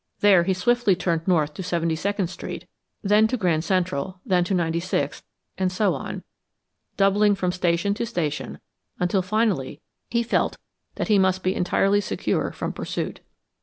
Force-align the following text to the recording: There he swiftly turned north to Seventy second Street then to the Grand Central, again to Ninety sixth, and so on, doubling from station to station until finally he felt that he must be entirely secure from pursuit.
There 0.21 0.41
he 0.45 0.55
swiftly 0.55 0.95
turned 0.95 1.27
north 1.27 1.53
to 1.53 1.61
Seventy 1.61 1.95
second 1.95 2.25
Street 2.25 2.65
then 3.03 3.27
to 3.27 3.37
the 3.37 3.39
Grand 3.39 3.63
Central, 3.63 4.19
again 4.25 4.43
to 4.45 4.55
Ninety 4.55 4.79
sixth, 4.79 5.23
and 5.59 5.71
so 5.71 5.93
on, 5.93 6.23
doubling 6.97 7.35
from 7.35 7.51
station 7.51 7.93
to 7.93 8.07
station 8.07 8.57
until 8.99 9.21
finally 9.21 9.79
he 10.09 10.23
felt 10.23 10.57
that 10.95 11.09
he 11.09 11.19
must 11.19 11.43
be 11.43 11.53
entirely 11.53 12.01
secure 12.01 12.51
from 12.51 12.73
pursuit. 12.73 13.19